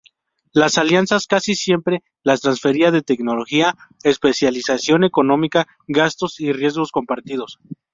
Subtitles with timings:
[0.51, 7.59] Las alianzas casi siempre la transferencia de tecnología, especialización económica, gastos y riesgos compartidos.